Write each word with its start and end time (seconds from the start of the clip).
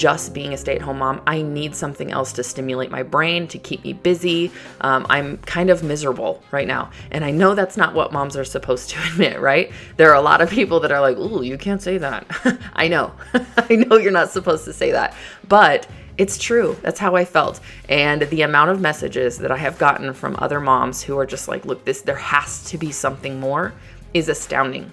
just 0.00 0.32
being 0.32 0.54
a 0.54 0.56
stay 0.56 0.76
at 0.76 0.80
home 0.80 0.98
mom. 1.00 1.20
I 1.26 1.42
need 1.42 1.74
something 1.74 2.10
else 2.10 2.32
to 2.32 2.42
stimulate 2.42 2.90
my 2.90 3.02
brain, 3.02 3.46
to 3.48 3.58
keep 3.58 3.84
me 3.84 3.92
busy. 3.92 4.50
Um, 4.80 5.04
I'm 5.10 5.36
kind 5.38 5.68
of 5.68 5.82
miserable 5.82 6.42
right 6.50 6.66
now. 6.66 6.90
And 7.10 7.22
I 7.22 7.30
know 7.30 7.54
that's 7.54 7.76
not 7.76 7.92
what 7.92 8.10
moms 8.10 8.34
are 8.34 8.44
supposed 8.44 8.88
to 8.90 9.02
admit, 9.12 9.38
right? 9.40 9.70
There 9.98 10.08
are 10.10 10.14
a 10.14 10.22
lot 10.22 10.40
of 10.40 10.48
people 10.48 10.80
that 10.80 10.90
are 10.90 11.02
like, 11.02 11.18
ooh, 11.18 11.42
you 11.42 11.58
can't 11.58 11.82
say 11.82 11.98
that. 11.98 12.24
I 12.72 12.88
know. 12.88 13.12
I 13.58 13.76
know 13.76 13.98
you're 13.98 14.10
not 14.10 14.30
supposed 14.30 14.64
to 14.64 14.72
say 14.72 14.90
that. 14.92 15.14
But 15.46 15.86
it's 16.16 16.38
true. 16.38 16.78
That's 16.80 16.98
how 16.98 17.14
I 17.14 17.26
felt. 17.26 17.60
And 17.90 18.22
the 18.22 18.40
amount 18.40 18.70
of 18.70 18.80
messages 18.80 19.36
that 19.36 19.50
I 19.50 19.58
have 19.58 19.76
gotten 19.76 20.14
from 20.14 20.34
other 20.38 20.60
moms 20.60 21.02
who 21.02 21.18
are 21.18 21.26
just 21.26 21.46
like, 21.46 21.66
look, 21.66 21.84
this, 21.84 22.00
there 22.00 22.16
has 22.16 22.64
to 22.70 22.78
be 22.78 22.90
something 22.90 23.38
more 23.38 23.74
is 24.14 24.30
astounding. 24.30 24.92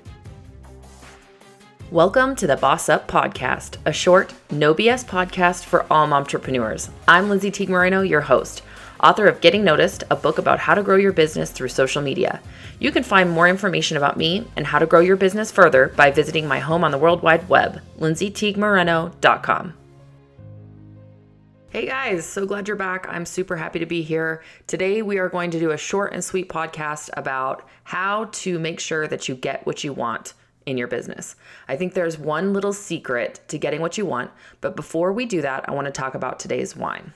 Welcome 1.91 2.36
to 2.36 2.48
the 2.48 2.58
Boss 2.58 2.90
Up 2.90 3.08
Podcast, 3.08 3.77
a 3.86 3.94
short, 3.94 4.34
no 4.52 4.76
BS 4.76 5.05
podcast 5.05 5.64
for 5.64 5.86
all 5.90 6.12
entrepreneurs. 6.12 6.90
I'm 7.08 7.30
Lindsay 7.30 7.50
Teague 7.50 7.70
Moreno, 7.70 8.02
your 8.02 8.20
host, 8.20 8.62
author 9.02 9.26
of 9.26 9.40
Getting 9.40 9.63
Noticed, 9.63 10.04
a 10.12 10.18
book 10.18 10.38
about 10.38 10.60
how 10.60 10.76
to 10.76 10.84
grow 10.84 10.98
your 10.98 11.13
business 11.13 11.50
through 11.50 11.70
social 11.70 12.02
media. 12.02 12.41
You 12.82 12.91
can 12.91 13.04
find 13.04 13.32
more 13.32 13.48
information 13.48 13.96
about 13.96 14.18
me 14.18 14.46
and 14.58 14.68
how 14.68 14.80
to 14.80 14.86
grow 14.86 15.00
your 15.00 15.16
business 15.16 15.50
further 15.50 15.94
by 15.96 16.12
visiting 16.12 16.46
my 16.46 16.60
home 16.60 16.84
on 16.84 16.91
the 16.91 16.98
World 16.98 17.22
Wide 17.22 17.48
Web, 17.48 17.80
lindsayteaguemoreno.com. 17.99 19.74
Hey 21.70 21.85
guys, 21.85 22.26
so 22.26 22.46
glad 22.46 22.68
you're 22.68 22.76
back. 22.76 23.08
I'm 23.08 23.26
super 23.26 23.55
happy 23.55 23.80
to 23.80 23.85
be 23.85 24.02
here. 24.02 24.44
Today, 24.68 25.02
we 25.02 25.20
are 25.20 25.30
going 25.30 25.52
to 25.52 25.60
do 25.60 25.72
a 25.72 25.77
short 25.77 26.12
and 26.12 26.22
sweet 26.22 26.49
podcast 26.49 27.12
about 27.16 27.66
how 27.85 28.26
to 28.34 28.60
make 28.60 28.82
sure 28.82 29.08
that 29.08 29.30
you 29.30 29.35
get 29.35 29.66
what 29.66 29.85
you 29.85 29.94
want 29.94 30.34
in 30.67 30.77
your 30.77 30.88
business. 30.88 31.35
I 31.68 31.76
think 31.76 31.93
there's 31.93 32.20
one 32.20 32.54
little 32.54 32.73
secret 32.73 33.40
to 33.48 33.57
getting 33.57 33.82
what 33.82 33.98
you 33.98 34.05
want, 34.05 34.29
but 34.62 34.76
before 34.76 35.12
we 35.13 35.26
do 35.26 35.41
that, 35.41 35.68
I 35.68 35.73
want 35.73 35.85
to 35.85 35.91
talk 35.91 36.13
about 36.13 36.40
today's 36.40 36.76
wine. 36.76 37.13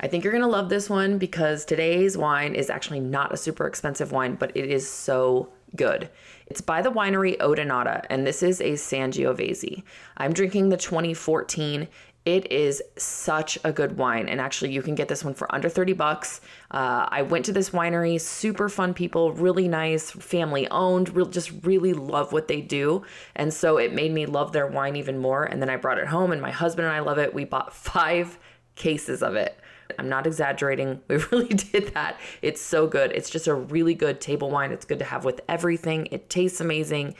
I 0.00 0.08
think 0.08 0.24
you're 0.24 0.32
going 0.32 0.42
to 0.42 0.48
love 0.48 0.70
this 0.70 0.88
one 0.88 1.18
because 1.18 1.66
today's 1.66 2.16
wine 2.16 2.54
is 2.54 2.70
actually 2.70 3.00
not 3.00 3.34
a 3.34 3.36
super 3.36 3.66
expensive 3.66 4.10
wine, 4.10 4.34
but 4.34 4.56
it 4.56 4.70
is 4.70 4.88
so 4.88 5.50
good. 5.76 6.08
It's 6.46 6.62
by 6.62 6.80
the 6.80 6.90
winery 6.90 7.36
Odonata, 7.36 8.06
and 8.08 8.26
this 8.26 8.42
is 8.42 8.60
a 8.60 8.72
Sangiovese. 8.72 9.82
I'm 10.16 10.32
drinking 10.32 10.70
the 10.70 10.78
2014 10.78 11.86
it 12.26 12.52
is 12.52 12.82
such 12.98 13.58
a 13.64 13.72
good 13.72 13.96
wine. 13.96 14.28
And 14.28 14.40
actually, 14.40 14.72
you 14.72 14.82
can 14.82 14.94
get 14.94 15.08
this 15.08 15.24
one 15.24 15.32
for 15.32 15.52
under 15.54 15.68
30 15.68 15.94
bucks. 15.94 16.42
Uh, 16.70 17.06
I 17.08 17.22
went 17.22 17.46
to 17.46 17.52
this 17.52 17.70
winery, 17.70 18.20
super 18.20 18.68
fun 18.68 18.92
people, 18.92 19.32
really 19.32 19.68
nice, 19.68 20.10
family 20.10 20.68
owned, 20.70 21.14
real, 21.16 21.26
just 21.26 21.50
really 21.62 21.94
love 21.94 22.32
what 22.32 22.46
they 22.46 22.60
do. 22.60 23.04
And 23.36 23.52
so 23.52 23.78
it 23.78 23.94
made 23.94 24.12
me 24.12 24.26
love 24.26 24.52
their 24.52 24.66
wine 24.66 24.96
even 24.96 25.18
more. 25.18 25.44
And 25.44 25.62
then 25.62 25.70
I 25.70 25.76
brought 25.76 25.98
it 25.98 26.06
home, 26.06 26.30
and 26.30 26.42
my 26.42 26.50
husband 26.50 26.86
and 26.86 26.94
I 26.94 27.00
love 27.00 27.18
it. 27.18 27.32
We 27.32 27.44
bought 27.44 27.74
five 27.74 28.38
cases 28.74 29.22
of 29.22 29.34
it. 29.34 29.58
I'm 29.98 30.08
not 30.08 30.26
exaggerating. 30.26 31.00
We 31.08 31.16
really 31.32 31.48
did 31.48 31.94
that. 31.94 32.20
It's 32.42 32.60
so 32.60 32.86
good. 32.86 33.12
It's 33.12 33.30
just 33.30 33.48
a 33.48 33.54
really 33.54 33.94
good 33.94 34.20
table 34.20 34.50
wine. 34.50 34.72
It's 34.72 34.84
good 34.84 35.00
to 35.00 35.04
have 35.04 35.24
with 35.24 35.40
everything. 35.48 36.06
It 36.10 36.30
tastes 36.30 36.60
amazing 36.60 37.14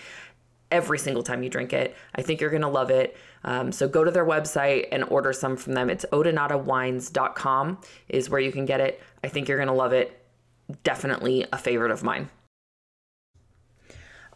every 0.71 0.99
single 0.99 1.23
time 1.23 1.43
you 1.43 1.51
drink 1.51 1.73
it. 1.73 1.97
I 2.15 2.23
think 2.23 2.41
you're 2.41 2.51
going 2.51 2.63
to 2.63 2.69
love 2.69 2.91
it. 2.91 3.17
Um, 3.45 3.73
so 3.73 3.89
go 3.89 4.05
to 4.05 4.11
their 4.11 4.25
website 4.25 4.89
and 4.93 5.05
order 5.05 5.33
some 5.33 5.57
from 5.57 5.75
them. 5.75 5.91
It's 5.91 6.05
odonatawines.com 6.13 7.79
is 8.09 8.31
where 8.31 8.41
you 8.41 8.53
can 8.53 8.67
get 8.67 8.81
it. 8.81 9.03
I 9.25 9.29
think 9.29 9.49
you're 9.49 9.59
going 9.59 9.69
to 9.69 9.75
love 9.75 9.93
it. 9.93 10.25
Definitely 10.83 11.47
a 11.53 11.59
favorite 11.59 11.91
of 11.91 12.03
mine. 12.03 12.31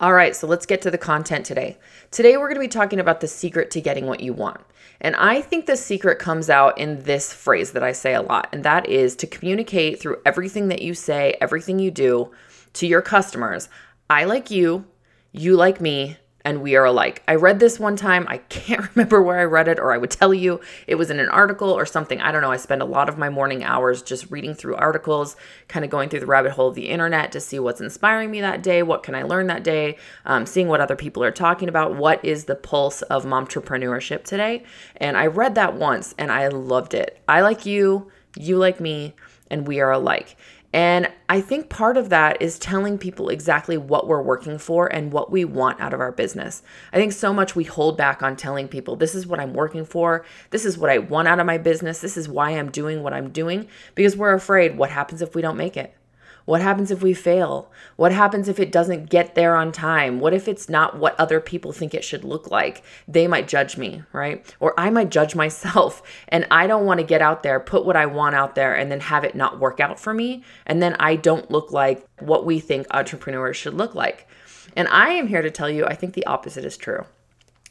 All 0.01 0.13
right, 0.13 0.35
so 0.35 0.49
let's 0.49 0.67
get 0.67 0.83
to 0.83 0.91
the 0.91 0.99
content 0.99 1.47
today. 1.47 1.79
Today, 2.11 2.37
we're 2.37 2.49
going 2.49 2.57
to 2.57 2.61
be 2.61 2.69
talking 2.69 2.99
about 2.99 3.21
the 3.21 3.29
secret 3.29 3.71
to 3.71 3.81
getting 3.81 4.07
what 4.07 4.19
you 4.19 4.33
want. 4.33 4.61
And 5.01 5.15
I 5.15 5.41
think 5.41 5.67
the 5.67 5.77
secret 5.77 6.19
comes 6.19 6.51
out 6.51 6.77
in 6.79 7.05
this 7.05 7.33
phrase 7.33 7.71
that 7.73 7.85
I 7.85 7.93
say 7.93 8.13
a 8.15 8.23
lot, 8.23 8.49
and 8.53 8.65
that 8.65 8.89
is 8.89 9.15
to 9.17 9.29
communicate 9.29 10.01
through 10.01 10.21
everything 10.27 10.67
that 10.69 10.83
you 10.83 10.95
say, 10.95 11.37
everything 11.41 11.79
you 11.79 11.93
do 11.93 12.33
to 12.73 12.89
your 12.89 13.03
customers. 13.03 13.69
I 14.11 14.25
like 14.25 14.51
you, 14.51 14.85
you 15.31 15.57
like 15.57 15.81
me, 15.81 16.17
and 16.45 16.61
we 16.61 16.77
are 16.77 16.85
alike. 16.85 17.23
I 17.27 17.37
read 17.37 17.59
this 17.59 17.81
one 17.81 17.97
time. 17.97 18.27
I 18.29 18.39
can't 18.39 18.89
remember 18.95 19.23
where 19.23 19.39
I 19.39 19.45
read 19.45 19.69
it, 19.69 19.79
or 19.79 19.93
I 19.93 19.99
would 19.99 20.11
tell 20.11 20.35
you 20.35 20.61
it 20.87 20.97
was 20.97 21.11
in 21.11 21.19
an 21.19 21.29
article 21.31 21.71
or 21.71 21.87
something. 21.87 22.21
I 22.21 22.31
don't 22.33 22.43
know. 22.43 22.53
I 22.53 22.59
spend 22.59 22.83
a 22.83 22.87
lot 22.87 23.09
of 23.09 23.17
my 23.17 23.31
morning 23.31 23.65
hours 23.65 24.03
just 24.03 24.31
reading 24.31 24.55
through 24.55 24.77
articles, 24.77 25.37
kind 25.69 25.85
of 25.85 25.91
going 25.91 26.09
through 26.09 26.21
the 26.21 26.27
rabbit 26.27 26.53
hole 26.53 26.69
of 26.69 26.75
the 26.75 26.91
internet 26.91 27.33
to 27.33 27.41
see 27.41 27.59
what's 27.59 27.81
inspiring 27.81 28.31
me 28.31 28.41
that 28.43 28.63
day, 28.63 28.83
what 28.83 29.03
can 29.03 29.15
I 29.15 29.23
learn 29.23 29.47
that 29.47 29.65
day, 29.65 29.97
um, 30.27 30.45
seeing 30.45 30.69
what 30.69 30.81
other 30.81 30.97
people 30.97 31.25
are 31.25 31.31
talking 31.31 31.69
about, 31.69 31.97
what 31.97 32.23
is 32.25 32.45
the 32.45 32.55
pulse 32.55 33.03
of 33.03 33.25
momtrepreneurship 33.25 34.25
today. 34.25 34.65
And 34.97 35.17
I 35.17 35.27
read 35.27 35.55
that 35.55 35.75
once 35.75 36.15
and 36.19 36.31
I 36.31 36.49
loved 36.49 36.95
it. 36.95 37.23
I 37.27 37.41
like 37.41 37.65
you, 37.65 38.11
you 38.37 38.59
like 38.59 38.81
me, 38.81 39.15
and 39.51 39.67
we 39.67 39.81
are 39.81 39.93
alike. 39.93 40.37
And 40.75 41.09
I 41.29 41.41
think 41.41 41.69
part 41.69 41.97
of 41.97 42.09
that 42.09 42.43
is 42.43 42.59
telling 42.59 42.99
people 42.99 43.29
exactly 43.29 43.77
what 43.77 44.09
we're 44.09 44.21
working 44.21 44.59
for 44.59 44.93
and 44.93 45.13
what 45.13 45.31
we 45.31 45.45
want 45.45 45.81
out 45.81 45.95
of 45.95 46.01
our 46.01 46.11
business. 46.11 46.65
I 46.93 46.97
think 46.97 47.13
so 47.13 47.33
much 47.33 47.55
we 47.55 47.63
hold 47.63 47.97
back 47.97 48.25
on 48.25 48.35
telling 48.35 48.67
people, 48.67 48.97
this 48.97 49.15
is 49.15 49.25
what 49.25 49.39
I'm 49.39 49.55
working 49.55 49.85
for, 49.85 50.27
this 50.51 50.65
is 50.65 50.77
what 50.77 50.91
I 50.91 50.99
want 50.99 51.29
out 51.29 51.39
of 51.39 51.47
my 51.47 51.59
business, 51.59 52.01
this 52.01 52.17
is 52.17 52.29
why 52.29 52.51
I'm 52.51 52.73
doing 52.73 53.05
what 53.05 53.13
I'm 53.13 53.31
doing, 53.31 53.69
because 53.95 54.17
we're 54.17 54.35
afraid 54.35 54.77
what 54.77 54.91
happens 54.91 55.23
if 55.23 55.37
we 55.37 55.43
don't 55.43 55.57
make 55.57 55.77
it? 55.77 55.95
What 56.45 56.61
happens 56.61 56.91
if 56.91 57.03
we 57.03 57.15
fail? 57.15 57.71
What 57.97 58.13
happens 58.13 58.49
if 58.49 58.61
it 58.61 58.71
doesn't 58.71 59.09
get 59.09 59.35
there 59.35 59.57
on 59.57 59.73
time? 59.73 60.21
What 60.21 60.35
if 60.35 60.47
it's 60.47 60.69
not 60.69 60.99
what 60.99 61.19
other 61.19 61.41
people 61.41 61.73
think 61.73 61.95
it 61.95 62.05
should 62.05 62.25
look 62.25 62.51
like? 62.51 62.83
They 63.09 63.27
might 63.27 63.49
judge 63.49 63.79
me, 63.79 64.03
right? 64.13 64.55
Or 64.61 64.79
I 64.79 64.91
might 64.91 65.11
judge 65.11 65.35
myself. 65.45 66.03
And 66.29 66.47
I 66.51 66.67
don't 66.67 66.85
want 66.85 67.01
to 67.01 67.07
get 67.07 67.23
out 67.23 67.43
there, 67.43 67.59
put 67.61 67.87
what 67.87 67.97
I 67.97 68.07
want 68.07 68.35
out 68.35 68.55
there, 68.55 68.75
and 68.75 68.91
then 68.91 69.01
have 69.01 69.25
it 69.25 69.35
not 69.35 69.59
work 69.59 69.81
out 69.81 69.99
for 69.99 70.13
me. 70.13 70.43
And 70.67 70.83
then 70.83 70.97
I 71.01 71.17
don't 71.17 71.51
look 71.51 71.73
like 71.73 72.07
what 72.21 72.45
we 72.45 72.61
think 72.61 72.87
entrepreneurs 72.91 73.57
should 73.57 73.75
look 73.75 73.95
like. 73.95 74.29
And 74.77 74.89
I 74.89 75.11
am 75.11 75.29
here 75.29 75.43
to 75.43 75.51
tell 75.51 75.71
you, 75.71 75.87
I 75.87 75.95
think 75.95 76.15
the 76.15 76.27
opposite 76.27 76.65
is 76.65 76.77
true. 76.77 77.05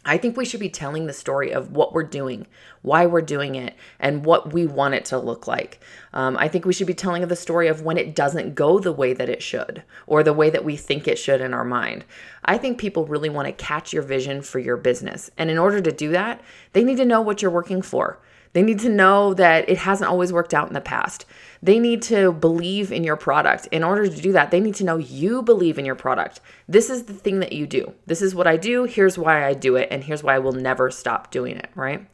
I 0.05 0.17
think 0.17 0.35
we 0.35 0.45
should 0.45 0.59
be 0.59 0.69
telling 0.69 1.05
the 1.05 1.13
story 1.13 1.51
of 1.51 1.71
what 1.71 1.93
we're 1.93 2.03
doing, 2.03 2.45
why 2.81 3.05
we're 3.05 3.21
doing 3.21 3.55
it, 3.55 3.75
and 3.99 4.25
what 4.25 4.51
we 4.51 4.67
want 4.67 4.95
it 4.95 5.05
to 5.05 5.17
look 5.17 5.47
like. 5.47 5.79
Um, 6.13 6.35
I 6.37 6.49
think 6.49 6.65
we 6.65 6.73
should 6.73 6.87
be 6.87 6.93
telling 6.93 7.25
the 7.25 7.35
story 7.35 7.67
of 7.69 7.83
when 7.83 7.97
it 7.97 8.13
doesn't 8.13 8.55
go 8.55 8.79
the 8.79 8.91
way 8.91 9.13
that 9.13 9.29
it 9.29 9.41
should 9.41 9.83
or 10.05 10.21
the 10.21 10.33
way 10.33 10.49
that 10.49 10.65
we 10.65 10.75
think 10.75 11.07
it 11.07 11.17
should 11.17 11.39
in 11.39 11.53
our 11.53 11.63
mind. 11.63 12.03
I 12.43 12.57
think 12.57 12.77
people 12.77 13.05
really 13.05 13.29
want 13.29 13.47
to 13.47 13.53
catch 13.53 13.93
your 13.93 14.03
vision 14.03 14.41
for 14.41 14.59
your 14.59 14.77
business. 14.77 15.31
And 15.37 15.49
in 15.49 15.57
order 15.57 15.79
to 15.81 15.91
do 15.91 16.11
that, 16.11 16.41
they 16.73 16.83
need 16.83 16.97
to 16.97 17.05
know 17.05 17.21
what 17.21 17.41
you're 17.41 17.51
working 17.51 17.81
for. 17.81 18.19
They 18.53 18.61
need 18.61 18.79
to 18.79 18.89
know 18.89 19.33
that 19.33 19.67
it 19.67 19.79
hasn't 19.79 20.09
always 20.09 20.31
worked 20.31 20.53
out 20.53 20.67
in 20.67 20.73
the 20.73 20.81
past. 20.81 21.25
They 21.61 21.79
need 21.79 22.01
to 22.03 22.31
believe 22.31 22.91
in 22.91 23.03
your 23.03 23.15
product. 23.15 23.67
In 23.71 23.83
order 23.83 24.07
to 24.07 24.21
do 24.21 24.31
that, 24.31 24.51
they 24.51 24.59
need 24.59 24.75
to 24.75 24.83
know 24.83 24.97
you 24.97 25.41
believe 25.41 25.79
in 25.79 25.85
your 25.85 25.95
product. 25.95 26.39
This 26.67 26.89
is 26.89 27.03
the 27.03 27.13
thing 27.13 27.39
that 27.39 27.53
you 27.53 27.65
do. 27.65 27.93
This 28.05 28.21
is 28.21 28.35
what 28.35 28.47
I 28.47 28.57
do. 28.57 28.83
Here's 28.83 29.17
why 29.17 29.45
I 29.45 29.53
do 29.53 29.75
it. 29.75 29.87
And 29.91 30.03
here's 30.03 30.23
why 30.23 30.35
I 30.35 30.39
will 30.39 30.53
never 30.53 30.91
stop 30.91 31.31
doing 31.31 31.57
it, 31.57 31.69
right? 31.75 32.05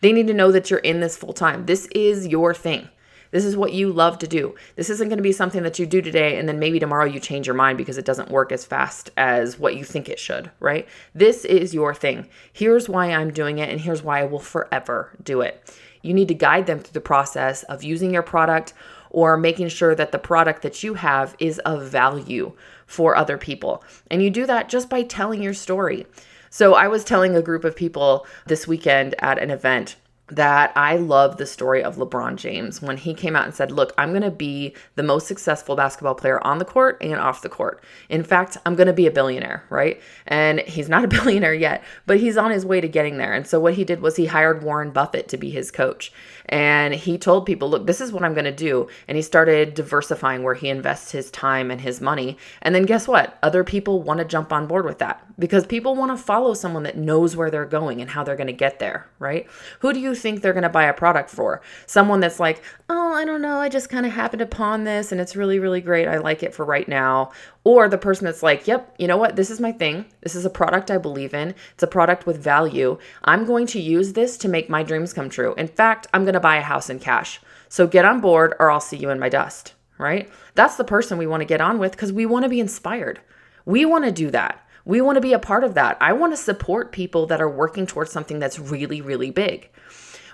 They 0.00 0.12
need 0.12 0.26
to 0.26 0.34
know 0.34 0.52
that 0.52 0.70
you're 0.70 0.80
in 0.80 1.00
this 1.00 1.16
full 1.16 1.32
time. 1.32 1.66
This 1.66 1.86
is 1.86 2.26
your 2.26 2.52
thing. 2.52 2.88
This 3.30 3.44
is 3.44 3.56
what 3.56 3.72
you 3.72 3.92
love 3.92 4.18
to 4.20 4.26
do. 4.26 4.54
This 4.76 4.90
isn't 4.90 5.08
going 5.08 5.18
to 5.18 5.22
be 5.22 5.32
something 5.32 5.62
that 5.62 5.78
you 5.78 5.86
do 5.86 6.00
today 6.00 6.38
and 6.38 6.48
then 6.48 6.58
maybe 6.58 6.78
tomorrow 6.78 7.04
you 7.04 7.20
change 7.20 7.46
your 7.46 7.54
mind 7.54 7.76
because 7.76 7.98
it 7.98 8.04
doesn't 8.04 8.30
work 8.30 8.52
as 8.52 8.64
fast 8.64 9.10
as 9.16 9.58
what 9.58 9.76
you 9.76 9.84
think 9.84 10.08
it 10.08 10.18
should, 10.18 10.50
right? 10.60 10.86
This 11.14 11.44
is 11.44 11.74
your 11.74 11.94
thing. 11.94 12.28
Here's 12.52 12.88
why 12.88 13.12
I'm 13.12 13.32
doing 13.32 13.58
it 13.58 13.68
and 13.68 13.80
here's 13.80 14.02
why 14.02 14.20
I 14.20 14.24
will 14.24 14.38
forever 14.38 15.16
do 15.22 15.40
it. 15.40 15.70
You 16.02 16.14
need 16.14 16.28
to 16.28 16.34
guide 16.34 16.66
them 16.66 16.80
through 16.80 16.92
the 16.92 17.00
process 17.00 17.62
of 17.64 17.82
using 17.82 18.12
your 18.12 18.22
product 18.22 18.72
or 19.10 19.36
making 19.36 19.68
sure 19.68 19.94
that 19.94 20.12
the 20.12 20.18
product 20.18 20.62
that 20.62 20.82
you 20.82 20.94
have 20.94 21.34
is 21.38 21.58
of 21.60 21.88
value 21.88 22.52
for 22.86 23.16
other 23.16 23.38
people. 23.38 23.82
And 24.10 24.22
you 24.22 24.30
do 24.30 24.46
that 24.46 24.68
just 24.68 24.88
by 24.88 25.02
telling 25.02 25.42
your 25.42 25.54
story. 25.54 26.06
So 26.50 26.74
I 26.74 26.88
was 26.88 27.04
telling 27.04 27.34
a 27.34 27.42
group 27.42 27.64
of 27.64 27.76
people 27.76 28.26
this 28.46 28.66
weekend 28.66 29.14
at 29.18 29.38
an 29.38 29.50
event 29.50 29.96
that 30.28 30.72
I 30.74 30.96
love 30.96 31.36
the 31.36 31.46
story 31.46 31.82
of 31.82 31.96
LeBron 31.96 32.36
James 32.36 32.82
when 32.82 32.96
he 32.96 33.14
came 33.14 33.36
out 33.36 33.44
and 33.44 33.54
said, 33.54 33.70
Look, 33.70 33.92
I'm 33.96 34.10
going 34.10 34.22
to 34.22 34.30
be 34.30 34.74
the 34.96 35.02
most 35.02 35.28
successful 35.28 35.76
basketball 35.76 36.16
player 36.16 36.44
on 36.44 36.58
the 36.58 36.64
court 36.64 36.98
and 37.00 37.14
off 37.14 37.42
the 37.42 37.48
court. 37.48 37.82
In 38.08 38.24
fact, 38.24 38.56
I'm 38.66 38.74
going 38.74 38.88
to 38.88 38.92
be 38.92 39.06
a 39.06 39.12
billionaire, 39.12 39.64
right? 39.70 40.00
And 40.26 40.60
he's 40.60 40.88
not 40.88 41.04
a 41.04 41.08
billionaire 41.16 41.54
yet, 41.54 41.84
but 42.06 42.18
he's 42.18 42.36
on 42.36 42.50
his 42.50 42.66
way 42.66 42.80
to 42.80 42.88
getting 42.88 43.18
there. 43.18 43.32
And 43.32 43.46
so 43.46 43.60
what 43.60 43.74
he 43.74 43.84
did 43.84 44.00
was 44.00 44.16
he 44.16 44.26
hired 44.26 44.64
Warren 44.64 44.90
Buffett 44.90 45.28
to 45.28 45.36
be 45.36 45.50
his 45.50 45.70
coach. 45.70 46.12
And 46.46 46.94
he 46.94 47.18
told 47.18 47.46
people, 47.46 47.68
Look, 47.68 47.86
this 47.86 48.00
is 48.00 48.12
what 48.12 48.22
I'm 48.22 48.34
going 48.34 48.44
to 48.44 48.52
do. 48.52 48.88
And 49.08 49.16
he 49.16 49.22
started 49.22 49.74
diversifying 49.74 50.42
where 50.42 50.54
he 50.54 50.68
invests 50.68 51.10
his 51.10 51.30
time 51.30 51.70
and 51.70 51.80
his 51.80 52.00
money. 52.00 52.38
And 52.62 52.74
then 52.74 52.84
guess 52.84 53.08
what? 53.08 53.38
Other 53.42 53.64
people 53.64 54.02
want 54.02 54.18
to 54.18 54.24
jump 54.24 54.52
on 54.52 54.66
board 54.66 54.84
with 54.84 54.98
that 54.98 55.22
because 55.38 55.66
people 55.66 55.94
want 55.94 56.16
to 56.16 56.22
follow 56.22 56.54
someone 56.54 56.84
that 56.84 56.96
knows 56.96 57.36
where 57.36 57.50
they're 57.50 57.66
going 57.66 58.00
and 58.00 58.10
how 58.10 58.24
they're 58.24 58.36
going 58.36 58.46
to 58.46 58.52
get 58.52 58.78
there, 58.78 59.06
right? 59.18 59.46
Who 59.80 59.92
do 59.92 60.00
you 60.00 60.14
think 60.14 60.40
they're 60.40 60.52
going 60.52 60.62
to 60.62 60.68
buy 60.68 60.84
a 60.84 60.94
product 60.94 61.30
for? 61.30 61.60
Someone 61.86 62.20
that's 62.20 62.40
like, 62.40 62.62
oh, 62.88 63.12
I 63.12 63.24
don't 63.24 63.42
know, 63.42 63.58
I 63.58 63.68
just 63.68 63.90
kind 63.90 64.06
of 64.06 64.12
happened 64.12 64.42
upon 64.42 64.84
this 64.84 65.12
and 65.12 65.20
it's 65.20 65.36
really, 65.36 65.58
really 65.58 65.80
great. 65.80 66.08
I 66.08 66.18
like 66.18 66.42
it 66.42 66.54
for 66.54 66.64
right 66.64 66.88
now. 66.88 67.32
Or 67.66 67.88
the 67.88 67.98
person 67.98 68.26
that's 68.26 68.44
like, 68.44 68.68
yep, 68.68 68.94
you 68.96 69.08
know 69.08 69.16
what? 69.16 69.34
This 69.34 69.50
is 69.50 69.58
my 69.58 69.72
thing. 69.72 70.04
This 70.20 70.36
is 70.36 70.44
a 70.44 70.50
product 70.50 70.88
I 70.88 70.98
believe 70.98 71.34
in. 71.34 71.52
It's 71.74 71.82
a 71.82 71.88
product 71.88 72.24
with 72.24 72.40
value. 72.40 72.96
I'm 73.24 73.44
going 73.44 73.66
to 73.66 73.80
use 73.80 74.12
this 74.12 74.38
to 74.38 74.48
make 74.48 74.70
my 74.70 74.84
dreams 74.84 75.12
come 75.12 75.28
true. 75.28 75.52
In 75.54 75.66
fact, 75.66 76.06
I'm 76.14 76.22
going 76.22 76.34
to 76.34 76.38
buy 76.38 76.58
a 76.58 76.62
house 76.62 76.88
in 76.90 77.00
cash. 77.00 77.40
So 77.68 77.88
get 77.88 78.04
on 78.04 78.20
board 78.20 78.54
or 78.60 78.70
I'll 78.70 78.78
see 78.78 78.96
you 78.96 79.10
in 79.10 79.18
my 79.18 79.28
dust, 79.28 79.74
right? 79.98 80.30
That's 80.54 80.76
the 80.76 80.84
person 80.84 81.18
we 81.18 81.26
want 81.26 81.40
to 81.40 81.44
get 81.44 81.60
on 81.60 81.80
with 81.80 81.90
because 81.90 82.12
we 82.12 82.24
want 82.24 82.44
to 82.44 82.48
be 82.48 82.60
inspired. 82.60 83.18
We 83.64 83.84
want 83.84 84.04
to 84.04 84.12
do 84.12 84.30
that. 84.30 84.64
We 84.84 85.00
want 85.00 85.16
to 85.16 85.20
be 85.20 85.32
a 85.32 85.40
part 85.40 85.64
of 85.64 85.74
that. 85.74 85.96
I 86.00 86.12
want 86.12 86.34
to 86.34 86.36
support 86.36 86.92
people 86.92 87.26
that 87.26 87.40
are 87.40 87.50
working 87.50 87.88
towards 87.88 88.12
something 88.12 88.38
that's 88.38 88.60
really, 88.60 89.00
really 89.00 89.32
big. 89.32 89.70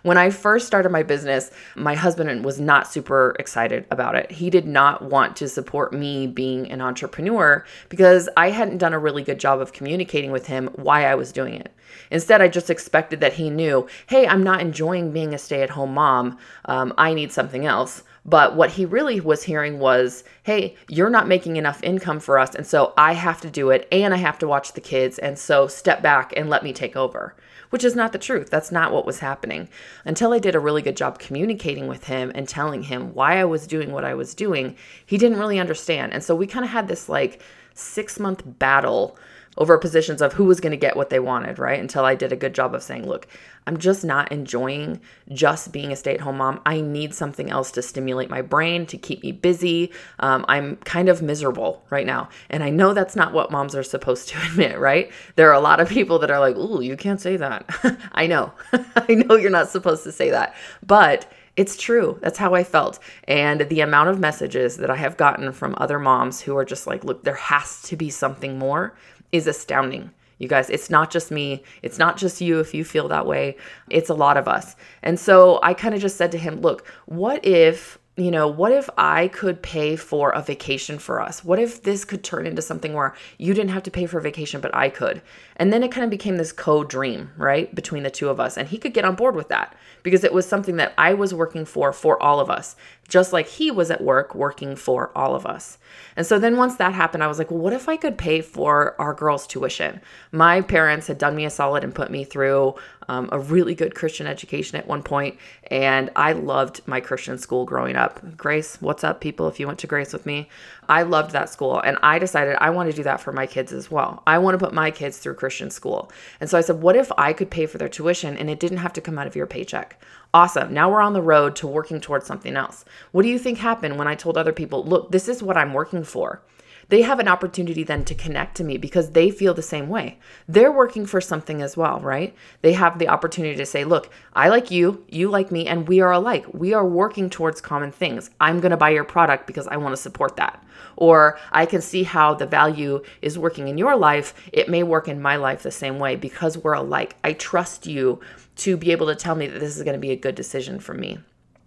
When 0.03 0.19
I 0.19 0.31
first 0.31 0.67
started 0.67 0.91
my 0.91 1.05
business, 1.05 1.53
my 1.77 1.95
husband 1.95 2.45
was 2.45 2.59
not 2.59 2.89
super 2.89 3.37
excited 3.39 3.87
about 3.91 4.17
it. 4.17 4.33
He 4.33 4.51
did 4.51 4.67
not 4.67 5.03
want 5.03 5.37
to 5.37 5.49
support 5.49 5.93
me 5.93 6.27
being 6.27 6.71
an 6.73 6.81
entrepreneur 6.81 7.65
because 7.89 8.29
I 8.37 8.51
hadn't 8.51 8.79
done 8.79 8.95
a 8.95 8.99
really 8.99 9.23
good 9.23 9.39
job 9.39 9.61
of 9.61 9.73
communicating 9.73 10.33
with 10.33 10.47
him 10.47 10.71
why 10.75 11.07
I 11.07 11.15
was 11.15 11.31
doing 11.31 11.55
it. 11.55 11.73
Instead, 12.11 12.43
I 12.43 12.49
just 12.49 12.69
expected 12.69 13.21
that 13.21 13.35
he 13.35 13.49
knew, 13.49 13.87
hey, 14.09 14.27
I'm 14.27 14.43
not 14.43 14.61
enjoying 14.61 15.13
being 15.13 15.35
a 15.35 15.39
stay 15.39 15.63
at 15.63 15.71
home 15.71 15.95
mom. 15.95 16.37
Um, 16.65 16.93
I 16.99 17.15
need 17.15 17.31
something 17.31 17.65
else. 17.65 18.03
But 18.25 18.55
what 18.55 18.71
he 18.71 18.85
really 18.85 19.21
was 19.21 19.43
hearing 19.43 19.81
was, 19.81 20.23
hey, 20.45 20.77
you're 20.89 21.11
not 21.11 21.27
making 21.27 21.57
enough 21.57 21.83
income 21.83 22.21
for 22.21 22.39
us. 22.39 22.55
And 22.55 22.67
so 22.67 22.93
I 22.97 23.15
have 23.15 23.41
to 23.41 23.51
do 23.51 23.71
it 23.71 23.89
and 23.91 24.15
I 24.15 24.19
have 24.19 24.39
to 24.39 24.47
watch 24.47 24.73
the 24.73 24.81
kids. 24.81 25.19
And 25.19 25.39
so 25.39 25.67
step 25.67 26.03
back 26.03 26.33
and 26.37 26.49
let 26.49 26.63
me 26.63 26.73
take 26.73 26.95
over, 26.95 27.35
which 27.71 27.83
is 27.83 27.97
not 27.97 28.13
the 28.13 28.19
truth. 28.19 28.49
That's 28.49 28.71
not 28.71 28.93
what 28.93 29.07
was 29.07 29.19
happening. 29.19 29.69
Until 30.05 30.33
I 30.33 30.39
did 30.39 30.55
a 30.55 30.61
really 30.61 30.83
good 30.83 30.97
job 30.97 31.19
communicating 31.19 31.89
with 31.89 32.05
him 32.05 32.31
and 32.35 32.49
telling 32.49 32.85
him 32.85 33.13
why 33.13 33.41
I 33.41 33.45
was 33.45 33.67
doing 33.67 33.91
what 33.91 34.05
I 34.05 34.15
was 34.15 34.35
doing, 34.35 34.77
he 35.05 35.19
didn't 35.19 35.41
really 35.41 35.59
understand. 35.59 36.13
And 36.13 36.23
so 36.23 36.37
we 36.37 36.47
kind 36.47 36.65
of 36.65 36.71
had 36.71 36.87
this 36.87 37.09
like 37.09 37.43
six 37.75 38.21
month 38.21 38.43
battle 38.45 39.19
over 39.59 39.77
positions 39.77 40.23
of 40.23 40.33
who 40.33 40.45
was 40.45 40.61
going 40.61 40.71
to 40.71 40.77
get 40.77 40.97
what 40.97 41.11
they 41.11 41.21
wanted, 41.21 41.59
right? 41.59 41.79
Until 41.79 42.05
I 42.05 42.15
did 42.15 42.33
a 42.33 42.37
good 42.37 42.55
job 42.55 42.75
of 42.75 42.83
saying, 42.83 43.07
look, 43.07 43.27
I'm 43.67 43.77
just 43.77 44.05
not 44.05 44.33
enjoying 44.33 45.01
just 45.31 45.73
being 45.73 45.93
a 45.93 45.97
stay 45.97 46.15
at 46.15 46.21
home 46.21 46.39
mom. 46.39 46.61
I 46.65 46.81
need 46.81 47.15
something 47.15 47.51
else 47.51 47.71
to 47.73 47.83
stimulate 47.83 48.31
my 48.31 48.43
brain, 48.43 48.87
to 48.87 48.97
keep 48.97 49.23
me 49.23 49.31
busy. 49.31 49.93
Um, 50.19 50.45
I'm 50.49 50.77
kind 50.77 51.09
of 51.09 51.23
miserable 51.23 51.85
right 51.91 52.07
now. 52.07 52.29
And 52.49 52.65
I 52.65 52.71
know 52.71 52.95
that's 52.95 53.15
not 53.15 53.33
what 53.33 53.53
moms 53.53 53.75
are 53.75 53.83
supposed 53.83 54.29
to 54.31 54.39
admit, 54.47 54.79
right? 54.79 55.11
There 55.37 55.49
are 55.51 55.55
a 55.55 55.61
lot 55.61 55.81
of 55.81 55.89
people 55.89 56.19
that 56.21 56.31
are 56.31 56.41
like, 56.41 56.57
ooh, 56.57 56.81
you 56.81 56.97
can't 56.97 57.21
say 57.21 57.37
that. 57.37 57.69
I 58.13 58.27
know. 58.27 58.53
I 58.73 59.15
know 59.15 59.37
you're 59.37 59.51
not 59.51 59.69
supposed 59.69 60.05
to 60.05 60.13
say 60.13 60.31
that. 60.31 60.55
But 60.85 61.31
it's 61.57 61.77
true. 61.77 62.19
That's 62.23 62.39
how 62.39 62.55
I 62.55 62.65
felt. 62.65 62.99
And 63.25 63.63
the 63.63 63.81
amount 63.81 64.09
of 64.09 64.19
messages 64.19 64.79
that 64.79 64.91
I 64.91 64.97
have 64.97 65.17
gotten 65.17 65.53
from 65.53 65.75
other 65.79 65.99
moms 65.99 66.41
who 66.41 66.57
are 66.57 66.65
just 66.65 66.87
like, 66.87 67.05
look, 67.05 67.25
there 67.25 67.35
has 67.35 67.83
to 67.83 67.97
be 67.97 68.11
something 68.11 68.59
more 68.59 68.95
is 69.33 69.47
astounding. 69.47 70.11
You 70.39 70.49
guys, 70.49 70.71
it's 70.71 70.91
not 70.91 71.11
just 71.11 71.31
me. 71.31 71.63
It's 71.83 71.99
not 71.99 72.17
just 72.17 72.41
you 72.41 72.59
if 72.59 72.75
you 72.75 72.85
feel 72.85 73.07
that 73.09 73.27
way. 73.27 73.57
It's 73.91 74.11
a 74.11 74.15
lot 74.15 74.37
of 74.37 74.49
us. 74.49 74.75
And 75.03 75.21
so 75.21 75.61
I 75.63 75.73
kind 75.75 75.95
of 75.95 76.01
just 76.01 76.17
said 76.17 76.33
to 76.33 76.39
him, 76.39 76.61
look, 76.61 76.87
what 77.07 77.45
if 77.45 77.99
you 78.17 78.31
know, 78.31 78.47
what 78.47 78.73
if 78.73 78.91
I 78.99 79.29
could 79.29 79.63
pay 79.63 79.97
for 79.97 80.31
a 80.33 80.43
vacation 80.43 80.99
for 80.99 81.21
us? 81.21 81.43
What 81.43 81.59
if 81.59 81.83
this 81.83 82.05
could 82.05 82.23
turn 82.23 82.47
into 82.47 82.61
something 82.61 82.93
where 82.93 83.15
you 83.39 83.55
didn't 83.55 83.71
have 83.71 83.85
to 83.85 83.91
pay 83.91 84.05
for 84.05 84.19
a 84.19 84.23
vacation, 84.23 84.61
but 84.61 84.75
I 84.75 84.91
could? 84.91 85.23
And 85.63 85.73
then 85.73 85.85
it 85.85 85.93
kind 85.93 86.03
of 86.03 86.11
became 86.11 86.39
this 86.39 86.51
co 86.51 86.83
dream, 86.83 87.31
right, 87.37 87.73
between 87.73 88.03
the 88.03 88.11
two 88.11 88.29
of 88.29 88.41
us. 88.41 88.57
And 88.57 88.69
he 88.69 88.79
could 88.79 88.93
get 88.93 89.05
on 89.05 89.15
board 89.15 89.37
with 89.37 89.47
that 89.51 89.77
because 90.03 90.25
it 90.25 90.33
was 90.33 90.45
something 90.45 90.75
that 90.75 90.93
I 90.99 91.15
was 91.15 91.33
working 91.33 91.65
for 91.65 91.93
for 91.93 92.21
all 92.21 92.41
of 92.41 92.51
us, 92.51 92.75
just 93.09 93.33
like 93.33 93.47
he 93.47 93.71
was 93.71 93.89
at 93.89 94.03
work 94.03 94.35
working 94.35 94.75
for 94.75 95.17
all 95.17 95.37
of 95.37 95.47
us. 95.47 95.79
And 96.17 96.27
so 96.27 96.41
then 96.41 96.57
once 96.57 96.77
that 96.77 96.95
happened, 96.95 97.23
I 97.23 97.29
was 97.29 97.39
like, 97.39 97.53
well, 97.53 97.61
what 97.61 97.73
if 97.73 97.89
I 97.89 97.97
could 97.97 98.19
pay 98.19 98.41
for 98.41 99.01
our 99.01 99.15
girls' 99.15 99.47
tuition? 99.47 100.01
My 100.33 100.63
parents 100.63 101.07
had 101.07 101.19
done 101.19 101.37
me 101.37 101.45
a 101.45 101.51
solid 101.51 101.85
and 101.85 101.95
put 101.95 102.11
me 102.11 102.25
through 102.25 102.75
um, 103.09 103.29
a 103.33 103.39
really 103.39 103.75
good 103.75 103.95
Christian 103.95 104.27
education 104.27 104.79
at 104.79 104.87
one 104.87 105.03
point, 105.03 105.39
and 105.71 106.11
I 106.17 106.33
loved 106.33 106.81
my 106.87 107.01
Christian 107.01 107.39
school 107.39 107.65
growing 107.65 107.97
up. 107.97 108.37
Grace, 108.37 108.81
what's 108.81 109.05
up, 109.05 109.21
people? 109.21 109.49
If 109.49 109.59
you 109.61 109.67
went 109.67 109.81
to 109.81 109.87
Grace 109.87 110.13
with 110.13 110.25
me, 110.25 110.49
I 110.89 111.03
loved 111.03 111.33
that 111.33 111.51
school, 111.51 111.81
and 111.81 111.99
I 112.03 112.19
decided 112.19 112.57
I 112.61 112.71
want 112.71 112.91
to 112.91 112.97
do 112.97 113.03
that 113.03 113.21
for 113.21 113.33
my 113.33 113.47
kids 113.47 113.73
as 113.73 113.91
well. 113.91 114.23
I 114.27 114.39
want 114.39 114.55
to 114.59 114.65
put 114.65 114.73
my 114.75 114.91
kids 114.91 115.19
through 115.19 115.35
Christian 115.35 115.52
school. 115.71 116.11
And 116.41 116.49
so 116.49 116.59
I 116.59 116.61
said, 116.61 116.83
what 116.83 116.97
if 116.97 117.11
I 117.19 117.33
could 117.33 117.51
pay 117.51 117.67
for 117.67 117.79
their 117.79 117.89
tuition 117.89 118.37
and 118.37 118.49
it 118.49 118.61
didn't 118.61 118.79
have 118.79 118.93
to 118.95 119.01
come 119.01 119.19
out 119.19 119.27
of 119.27 119.37
your 119.37 119.47
paycheck? 119.47 120.03
Awesome. 120.35 120.73
Now 120.73 120.91
we're 120.91 121.01
on 121.01 121.13
the 121.13 121.23
road 121.23 121.57
to 121.57 121.67
working 121.67 122.01
towards 122.01 122.27
something 122.27 122.57
else. 122.57 122.85
What 123.13 123.23
do 123.23 123.29
you 123.29 123.39
think 123.39 123.59
happened 123.59 123.99
when 123.99 124.09
I 124.09 124.15
told 124.15 124.37
other 124.37 124.53
people, 124.53 124.85
look, 124.85 125.11
this 125.13 125.29
is 125.29 125.43
what 125.43 125.57
I'm 125.57 125.75
working 125.75 126.05
for? 126.05 126.43
They 126.93 127.01
have 127.01 127.21
an 127.21 127.27
opportunity 127.27 127.85
then 127.85 128.05
to 128.05 128.15
connect 128.15 128.55
to 128.55 128.63
me 128.63 128.77
because 128.77 129.13
they 129.13 129.31
feel 129.31 129.55
the 129.55 129.63
same 129.63 129.89
way. 129.89 130.19
They're 130.47 130.71
working 130.71 131.07
for 131.07 131.23
something 131.23 131.63
as 131.63 131.75
well, 131.75 131.99
right? 132.01 132.35
They 132.61 132.75
have 132.75 132.99
the 132.99 133.09
opportunity 133.09 133.57
to 133.57 133.65
say, 133.65 133.85
look, 133.85 134.11
I 134.35 134.51
like 134.51 134.71
you, 134.71 135.03
you 135.09 135.31
like 135.31 135.51
me, 135.51 135.67
and 135.67 135.89
we 135.89 136.01
are 136.01 136.13
alike. 136.13 136.45
We 136.53 136.75
are 136.75 136.87
working 136.87 137.31
towards 137.31 137.63
common 137.63 137.93
things. 137.93 138.29
I'm 138.43 138.61
going 138.61 138.73
to 138.73 138.77
buy 138.77 138.91
your 138.91 139.05
product 139.05 139.47
because 139.47 139.67
I 139.69 139.79
want 139.79 139.97
to 139.97 140.03
support 140.03 140.37
that. 140.37 140.63
Or 140.97 141.39
I 141.51 141.65
can 141.65 141.81
see 141.81 142.03
how 142.03 142.35
the 142.35 142.45
value 142.45 143.03
is 143.23 143.39
working 143.39 143.69
in 143.69 143.79
your 143.79 143.97
life. 143.97 144.35
It 144.53 144.69
may 144.69 144.83
work 144.83 145.09
in 145.09 145.23
my 145.23 145.37
life 145.37 145.63
the 145.63 145.71
same 145.71 145.99
way 145.99 146.17
because 146.17 146.59
we're 146.59 146.75
alike. 146.75 147.17
I 147.25 147.33
trust 147.33 147.87
you 147.87 148.21
to 148.57 148.77
be 148.77 148.93
able 148.93 149.07
to 149.07 149.15
tell 149.15 149.35
me 149.35 149.47
that 149.47 149.61
this 149.61 149.79
is 149.79 149.83
going 149.83 149.97
to 149.97 149.99
be 149.99 150.11
a 150.11 150.17
good 150.17 150.35
decision 150.35 150.79
for 150.79 150.93
me. 150.93 151.21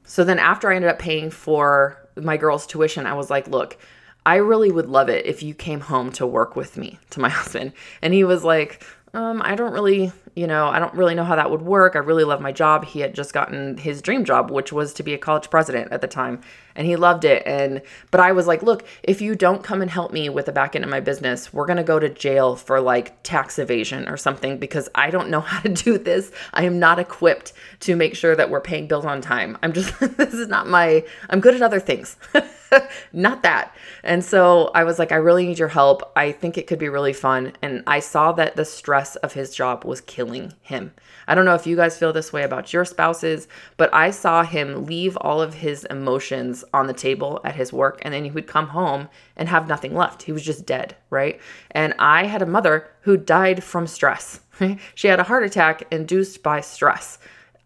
So 0.03 0.23
then 0.23 0.37
after 0.37 0.71
I 0.71 0.75
ended 0.75 0.91
up 0.91 0.99
paying 0.99 1.31
for 1.31 2.07
my 2.15 2.37
girl's 2.37 2.67
tuition, 2.67 3.07
I 3.07 3.15
was 3.15 3.31
like, 3.31 3.47
look, 3.47 3.79
I 4.25 4.35
really 4.37 4.71
would 4.71 4.89
love 4.89 5.09
it 5.09 5.25
if 5.25 5.43
you 5.43 5.53
came 5.53 5.79
home 5.79 6.11
to 6.13 6.25
work 6.25 6.55
with 6.55 6.77
me, 6.77 6.99
to 7.11 7.19
my 7.19 7.29
husband. 7.39 7.73
And 8.01 8.13
he 8.13 8.23
was 8.23 8.43
like, 8.43 8.83
um, 9.13 9.41
I 9.43 9.55
don't 9.55 9.73
really, 9.73 10.11
you 10.35 10.47
know, 10.47 10.67
I 10.67 10.79
don't 10.79 10.93
really 10.93 11.15
know 11.15 11.23
how 11.23 11.37
that 11.37 11.49
would 11.49 11.61
work. 11.61 11.95
I 11.95 11.99
really 11.99 12.25
love 12.25 12.41
my 12.41 12.51
job. 12.51 12.83
He 12.83 12.99
had 12.99 13.15
just 13.15 13.33
gotten 13.33 13.77
his 13.77 14.01
dream 14.01 14.25
job, 14.25 14.51
which 14.51 14.73
was 14.73 14.93
to 14.95 15.03
be 15.03 15.13
a 15.13 15.17
college 15.17 15.49
president 15.49 15.93
at 15.93 16.01
the 16.01 16.07
time, 16.07 16.41
and 16.75 16.85
he 16.85 16.97
loved 16.97 17.23
it. 17.23 17.41
And 17.45 17.81
but 18.11 18.19
I 18.19 18.33
was 18.33 18.45
like, 18.45 18.61
look, 18.61 18.85
if 19.01 19.21
you 19.21 19.35
don't 19.35 19.63
come 19.63 19.81
and 19.81 19.89
help 19.89 20.11
me 20.11 20.27
with 20.27 20.47
the 20.47 20.51
back 20.51 20.75
end 20.75 20.83
of 20.83 20.91
my 20.91 20.99
business, 20.99 21.53
we're 21.53 21.65
gonna 21.65 21.85
go 21.85 21.99
to 21.99 22.09
jail 22.09 22.57
for 22.57 22.81
like 22.81 23.23
tax 23.23 23.57
evasion 23.57 24.09
or 24.09 24.17
something 24.17 24.57
because 24.57 24.89
I 24.93 25.09
don't 25.09 25.29
know 25.29 25.39
how 25.51 25.61
to 25.61 25.69
do 25.69 25.97
this. 25.97 26.33
I 26.53 26.65
am 26.65 26.79
not 26.79 26.99
equipped 26.99 27.53
to 27.81 27.95
make 27.95 28.15
sure 28.15 28.35
that 28.35 28.49
we're 28.49 28.59
paying 28.59 28.87
bills 28.87 29.05
on 29.05 29.21
time. 29.21 29.57
I'm 29.63 29.71
just 29.71 29.97
this 30.17 30.33
is 30.33 30.49
not 30.49 30.67
my. 30.67 31.05
I'm 31.29 31.39
good 31.39 31.55
at 31.55 31.61
other 31.61 31.79
things. 31.79 32.17
not 33.13 33.43
that. 33.43 33.73
And 34.03 34.23
so 34.23 34.69
I 34.75 34.83
was 34.83 34.99
like, 34.99 35.13
I 35.13 35.15
really 35.15 35.47
need 35.47 35.59
your 35.59 35.69
help. 35.69 36.11
I 36.15 36.33
think 36.33 36.57
it 36.57 36.67
could 36.67 36.79
be 36.79 36.89
really 36.89 37.13
fun. 37.13 37.53
And 37.61 37.83
I 37.87 37.99
saw 37.99 38.33
that 38.33 38.57
the 38.57 38.65
stress 38.65 39.15
of 39.17 39.31
his 39.31 39.55
job 39.55 39.85
was 39.85 40.01
killing 40.01 40.24
him. 40.61 40.91
I 41.27 41.35
don't 41.35 41.45
know 41.45 41.55
if 41.55 41.67
you 41.67 41.75
guys 41.75 41.97
feel 41.97 42.13
this 42.13 42.33
way 42.33 42.43
about 42.43 42.73
your 42.73 42.85
spouses, 42.85 43.47
but 43.77 43.93
I 43.93 44.11
saw 44.11 44.43
him 44.43 44.85
leave 44.85 45.17
all 45.17 45.41
of 45.41 45.53
his 45.53 45.83
emotions 45.85 46.63
on 46.73 46.87
the 46.87 46.93
table 46.93 47.41
at 47.43 47.55
his 47.55 47.73
work 47.73 47.99
and 48.01 48.13
then 48.13 48.23
he 48.23 48.31
would 48.31 48.47
come 48.47 48.67
home 48.67 49.09
and 49.35 49.49
have 49.49 49.67
nothing 49.67 49.95
left. 49.95 50.23
He 50.23 50.31
was 50.31 50.43
just 50.43 50.65
dead, 50.65 50.95
right? 51.09 51.39
And 51.71 51.93
I 51.99 52.25
had 52.25 52.41
a 52.41 52.45
mother 52.45 52.89
who 53.01 53.17
died 53.17 53.63
from 53.63 53.87
stress. 53.87 54.41
she 54.95 55.07
had 55.07 55.19
a 55.19 55.23
heart 55.23 55.43
attack 55.43 55.83
induced 55.91 56.43
by 56.43 56.61
stress. 56.61 57.17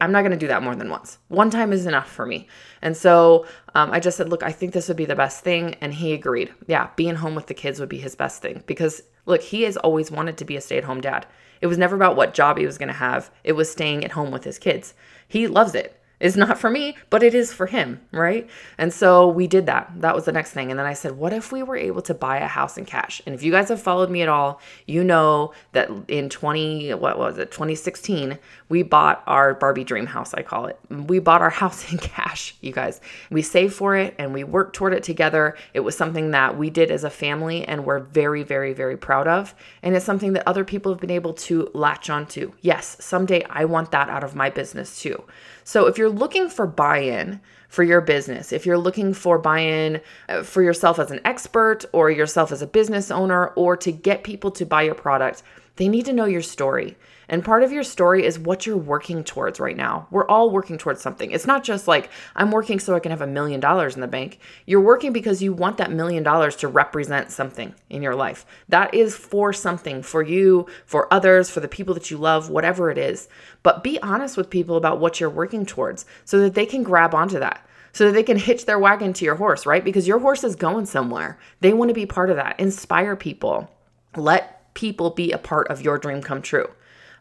I'm 0.01 0.11
not 0.11 0.21
going 0.21 0.31
to 0.31 0.37
do 0.37 0.47
that 0.47 0.63
more 0.63 0.75
than 0.75 0.89
once. 0.89 1.17
One 1.27 1.49
time 1.49 1.73
is 1.73 1.85
enough 1.85 2.09
for 2.09 2.25
me. 2.25 2.47
And 2.81 2.95
so 2.95 3.45
um, 3.75 3.91
I 3.91 3.99
just 3.99 4.15
said, 4.15 4.29
look, 4.29 4.43
I 4.43 4.51
think 4.51 4.73
this 4.73 4.87
would 4.87 4.95
be 4.95 5.05
the 5.05 5.15
best 5.15 5.43
thing. 5.43 5.75
And 5.81 5.93
he 5.93 6.13
agreed. 6.13 6.53
Yeah, 6.67 6.89
being 6.95 7.15
home 7.15 7.35
with 7.35 7.47
the 7.47 7.53
kids 7.53 7.79
would 7.79 7.89
be 7.89 7.97
his 7.97 8.15
best 8.15 8.41
thing 8.41 8.63
because, 8.65 9.01
look, 9.25 9.41
he 9.41 9.63
has 9.63 9.77
always 9.77 10.11
wanted 10.11 10.37
to 10.37 10.45
be 10.45 10.55
a 10.55 10.61
stay 10.61 10.77
at 10.77 10.83
home 10.83 11.01
dad. 11.01 11.25
It 11.61 11.67
was 11.67 11.77
never 11.77 11.95
about 11.95 12.15
what 12.15 12.33
job 12.33 12.57
he 12.57 12.65
was 12.65 12.77
going 12.77 12.87
to 12.87 12.93
have, 12.93 13.31
it 13.43 13.53
was 13.53 13.71
staying 13.71 14.03
at 14.03 14.11
home 14.11 14.31
with 14.31 14.43
his 14.43 14.59
kids. 14.59 14.93
He 15.27 15.47
loves 15.47 15.75
it. 15.75 16.01
it 16.19 16.25
is 16.25 16.37
not 16.37 16.57
for 16.57 16.69
me, 16.69 16.95
but 17.09 17.21
it 17.21 17.35
is 17.35 17.53
for 17.53 17.65
him, 17.65 17.99
right? 18.11 18.49
And 18.77 18.93
so 18.93 19.27
we 19.27 19.47
did 19.47 19.65
that. 19.65 19.91
That 19.97 20.15
was 20.15 20.25
the 20.25 20.31
next 20.31 20.51
thing. 20.51 20.69
And 20.69 20.79
then 20.79 20.87
I 20.87 20.93
said, 20.93 21.13
what 21.13 21.33
if 21.33 21.51
we 21.51 21.63
were 21.63 21.75
able 21.75 22.01
to 22.03 22.13
buy 22.13 22.37
a 22.37 22.47
house 22.47 22.77
in 22.77 22.85
cash? 22.85 23.21
And 23.25 23.35
if 23.35 23.43
you 23.43 23.51
guys 23.51 23.69
have 23.69 23.81
followed 23.81 24.09
me 24.09 24.21
at 24.21 24.29
all, 24.29 24.61
you 24.85 25.03
know 25.03 25.53
that 25.73 25.89
in 26.07 26.29
20, 26.29 26.93
what 26.93 27.19
was 27.19 27.37
it, 27.37 27.51
2016, 27.51 28.39
we 28.69 28.83
bought 28.83 29.23
our 29.25 29.55
Barbie 29.55 29.83
dream 29.83 30.05
house, 30.05 30.33
I 30.33 30.43
call 30.43 30.67
it. 30.67 30.79
We 30.89 31.19
bought 31.19 31.41
our 31.41 31.49
house 31.61 31.91
in 31.91 31.97
cash, 31.97 32.55
you 32.61 32.71
guys. 32.71 33.01
We 33.29 33.41
saved 33.41 33.73
for 33.73 33.95
it 33.97 34.15
and 34.17 34.33
we 34.33 34.43
worked 34.43 34.75
toward 34.75 34.93
it 34.93 35.03
together. 35.03 35.57
It 35.73 35.81
was 35.81 35.97
something 35.97 36.31
that 36.31 36.57
we 36.57 36.69
did 36.69 36.91
as 36.91 37.03
a 37.03 37.09
family 37.09 37.65
and 37.65 37.85
we're 37.85 37.99
very, 37.99 38.43
very, 38.43 38.73
very 38.73 38.95
proud 38.95 39.27
of. 39.27 39.55
And 39.81 39.95
it's 39.95 40.05
something 40.05 40.33
that 40.33 40.47
other 40.47 40.63
people 40.63 40.91
have 40.91 41.01
been 41.01 41.09
able 41.09 41.33
to 41.33 41.69
latch 41.73 42.09
onto. 42.09 42.53
Yes, 42.61 42.95
someday 42.99 43.43
I 43.49 43.65
want 43.65 43.91
that 43.91 44.09
out 44.09 44.23
of 44.23 44.35
my 44.35 44.49
business 44.49 45.01
too. 45.01 45.23
So 45.63 45.87
if 45.87 45.97
you're 45.97 46.09
looking 46.09 46.49
for 46.49 46.67
buy 46.67 46.99
in 46.99 47.41
for 47.67 47.83
your 47.83 48.01
business, 48.01 48.51
if 48.51 48.65
you're 48.65 48.77
looking 48.77 49.13
for 49.13 49.37
buy 49.37 49.59
in 49.59 50.01
uh, 50.27 50.43
for 50.43 50.63
yourself 50.63 50.97
as 50.99 51.11
an 51.11 51.19
expert 51.25 51.85
or 51.93 52.09
yourself 52.09 52.51
as 52.51 52.61
a 52.61 52.67
business 52.67 53.11
owner, 53.11 53.47
or 53.49 53.77
to 53.77 53.91
get 53.91 54.23
people 54.23 54.49
to 54.51 54.65
buy 54.65 54.81
your 54.81 54.95
product, 54.95 55.43
They 55.79 55.87
need 55.87 56.05
to 56.07 56.13
know 56.13 56.25
your 56.25 56.41
story. 56.41 56.97
And 57.29 57.45
part 57.45 57.63
of 57.63 57.71
your 57.71 57.83
story 57.83 58.25
is 58.25 58.37
what 58.37 58.65
you're 58.65 58.75
working 58.75 59.23
towards 59.23 59.61
right 59.61 59.77
now. 59.77 60.07
We're 60.11 60.27
all 60.27 60.51
working 60.51 60.77
towards 60.77 60.99
something. 60.99 61.31
It's 61.31 61.47
not 61.47 61.63
just 61.63 61.87
like, 61.87 62.09
I'm 62.35 62.51
working 62.51 62.79
so 62.79 62.95
I 62.95 62.99
can 62.99 63.11
have 63.11 63.21
a 63.21 63.27
million 63.27 63.61
dollars 63.61 63.95
in 63.95 64.01
the 64.01 64.07
bank. 64.07 64.39
You're 64.65 64.81
working 64.81 65.13
because 65.13 65.41
you 65.41 65.53
want 65.53 65.77
that 65.77 65.89
million 65.89 66.21
dollars 66.21 66.57
to 66.57 66.67
represent 66.67 67.31
something 67.31 67.73
in 67.89 68.01
your 68.01 68.13
life. 68.13 68.45
That 68.67 68.93
is 68.93 69.15
for 69.15 69.53
something, 69.53 70.03
for 70.03 70.21
you, 70.21 70.67
for 70.85 71.11
others, 71.13 71.49
for 71.49 71.61
the 71.61 71.69
people 71.69 71.93
that 71.93 72.11
you 72.11 72.17
love, 72.17 72.49
whatever 72.49 72.91
it 72.91 72.97
is. 72.97 73.29
But 73.63 73.81
be 73.81 74.01
honest 74.01 74.35
with 74.35 74.49
people 74.49 74.75
about 74.75 74.99
what 74.99 75.21
you're 75.21 75.29
working 75.29 75.65
towards 75.65 76.05
so 76.25 76.39
that 76.39 76.55
they 76.55 76.65
can 76.65 76.83
grab 76.83 77.15
onto 77.15 77.39
that 77.39 77.65
so 77.91 78.05
that 78.05 78.11
they 78.11 78.21
can 78.21 78.37
hitch 78.37 78.65
their 78.65 78.77
wagon 78.77 79.13
to 79.13 79.25
your 79.25 79.33
horse, 79.33 79.65
right? 79.65 79.83
Because 79.83 80.07
your 80.07 80.19
horse 80.19 80.43
is 80.43 80.55
going 80.55 80.85
somewhere. 80.85 81.39
They 81.61 81.73
want 81.73 81.89
to 81.89 81.95
be 81.95 82.05
part 82.05 82.29
of 82.29 82.35
that. 82.35 82.59
Inspire 82.59 83.15
people. 83.15 83.67
Let 84.15 84.58
people 84.79 85.09
be 85.09 85.33
a 85.33 85.37
part 85.37 85.67
of 85.67 85.81
your 85.81 85.97
dream 85.97 86.21
come 86.21 86.41
true. 86.41 86.65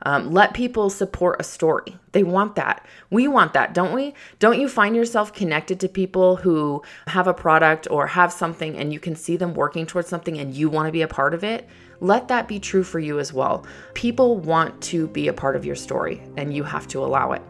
Um, 0.02 0.30
let 0.30 0.54
people 0.54 0.90
support 0.90 1.40
a 1.40 1.42
story. 1.42 1.96
They 2.12 2.22
want 2.22 2.54
that. 2.54 2.86
We 3.10 3.26
want 3.26 3.52
that, 3.54 3.74
don't 3.74 3.92
we? 3.92 4.14
Don't 4.38 4.60
you 4.60 4.68
find 4.68 4.94
yourself 4.94 5.32
connected 5.32 5.80
to 5.80 5.88
people 5.88 6.36
who 6.36 6.84
have 7.08 7.26
a 7.26 7.34
product 7.34 7.88
or 7.90 8.06
have 8.06 8.32
something 8.32 8.76
and 8.76 8.92
you 8.92 9.00
can 9.00 9.16
see 9.16 9.36
them 9.36 9.54
working 9.54 9.86
towards 9.86 10.06
something 10.06 10.38
and 10.38 10.54
you 10.54 10.68
want 10.68 10.86
to 10.86 10.92
be 10.92 11.02
a 11.02 11.08
part 11.08 11.34
of 11.34 11.42
it? 11.42 11.68
Let 11.98 12.28
that 12.28 12.46
be 12.46 12.60
true 12.60 12.84
for 12.84 13.00
you 13.00 13.18
as 13.18 13.32
well. 13.32 13.66
People 13.94 14.36
want 14.36 14.80
to 14.82 15.08
be 15.08 15.26
a 15.26 15.32
part 15.32 15.56
of 15.56 15.64
your 15.64 15.74
story 15.74 16.22
and 16.36 16.54
you 16.54 16.62
have 16.62 16.86
to 16.88 17.04
allow 17.04 17.32
it. 17.32 17.42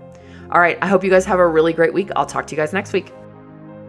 All 0.51 0.61
right, 0.61 0.79
I 0.81 0.87
hope 0.87 1.05
you 1.05 1.11
guys 1.11 1.27
have 1.27 1.39
a 1.39 1.47
really 1.47 1.75
great 1.75 1.93
week. 1.93 2.09
I'll 2.17 2.25
talk 2.25 2.47
to 2.47 2.55
you 2.55 2.57
guys 2.57 2.73
next 2.73 2.95
week. 2.95 3.13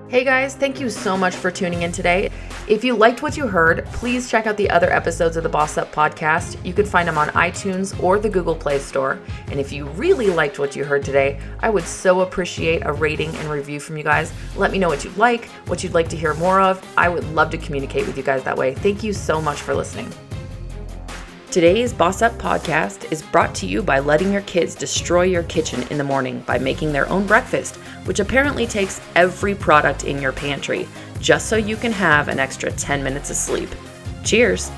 Hey 0.10 0.24
guys, 0.24 0.56
thank 0.56 0.80
you 0.80 0.90
so 0.90 1.16
much 1.16 1.36
for 1.36 1.52
tuning 1.52 1.84
in 1.84 1.92
today. 1.92 2.32
If 2.68 2.84
you 2.84 2.96
liked 2.96 3.22
what 3.22 3.38
you 3.38 3.46
heard, 3.46 3.86
please 3.86 4.28
check 4.28 4.48
out 4.48 4.58
the 4.58 4.68
other 4.72 4.92
episodes 4.92 5.38
of 5.38 5.44
the 5.44 5.50
Boss 5.50 5.78
Up 5.78 5.94
podcast. 5.94 6.58
You 6.66 6.74
can 6.74 6.88
find 6.88 7.08
them 7.08 7.20
on 7.20 7.28
iTunes 7.30 8.02
or 8.02 8.18
the 8.18 8.28
Google 8.28 8.56
Play 8.56 8.80
Store. 8.80 9.20
And 9.52 9.60
if 9.60 9.72
you 9.72 9.86
really 9.90 10.32
liked 10.32 10.58
what 10.58 10.76
you 10.76 10.84
heard 10.84 11.06
today, 11.06 11.40
I 11.60 11.70
would 11.70 11.84
so 11.84 12.22
appreciate 12.22 12.82
a 12.88 12.92
rating 12.92 13.36
and 13.36 13.52
review 13.52 13.80
from 13.80 13.98
you 13.98 14.04
guys. 14.04 14.34
Let 14.56 14.72
me 14.72 14.80
know 14.80 14.90
what 14.90 15.04
you 15.04 15.12
like, 15.12 15.46
what 15.68 15.84
you'd 15.84 15.94
like 15.94 16.10
to 16.10 16.18
hear 16.18 16.34
more 16.34 16.60
of. 16.60 16.84
I 16.98 17.08
would 17.08 17.26
love 17.36 17.52
to 17.52 17.60
communicate 17.60 18.08
with 18.08 18.18
you 18.18 18.24
guys 18.24 18.44
that 18.46 18.58
way. 18.58 18.74
Thank 18.74 19.04
you 19.04 19.14
so 19.14 19.40
much 19.40 19.62
for 19.62 19.76
listening. 19.76 20.12
Today's 21.52 21.94
Boss 21.94 22.22
Up 22.22 22.34
podcast 22.34 23.12
is 23.12 23.24
brought 23.24 23.56
to 23.56 23.66
you 23.66 23.82
by 23.82 23.98
letting 23.98 24.32
your 24.32 24.44
kids 24.44 24.76
destroy 24.76 25.24
your 25.24 25.42
kitchen 25.42 25.82
in 25.90 25.98
the 25.98 26.04
morning 26.04 26.42
by 26.42 26.60
making 26.60 26.92
their 26.92 27.10
own 27.10 27.26
breakfast, 27.26 27.78
which 28.06 28.20
apparently 28.20 28.68
takes 28.68 29.02
every 29.16 29.56
product 29.56 30.04
in 30.04 30.22
your 30.22 30.32
pantry, 30.32 30.88
just 31.20 31.50
so 31.50 31.56
you 31.56 31.76
can 31.76 31.92
have 31.92 32.28
an 32.28 32.38
extra 32.38 32.72
10 32.72 33.04
minutes 33.04 33.32
of 33.32 33.36
sleep. 33.36 33.70
Cheers! 34.24 34.70